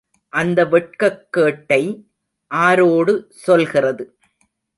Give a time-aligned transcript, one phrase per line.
[0.33, 1.81] அந்த வெட்கக்கேட்டை
[2.51, 3.13] ஆரோடு
[3.43, 4.03] சொல்கிறது?